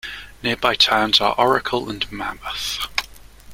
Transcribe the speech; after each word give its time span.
Nearby 0.41 0.73
towns 0.73 1.21
are 1.21 1.35
Oracle 1.37 1.87
and 1.87 2.11
Mammoth. 2.11 2.79